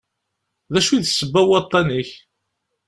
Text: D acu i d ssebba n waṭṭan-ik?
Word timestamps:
D 0.73 0.75
acu 0.79 0.91
i 0.93 0.97
d 1.03 1.05
ssebba 1.07 1.41
n 1.43 1.47
waṭṭan-ik? 1.49 2.11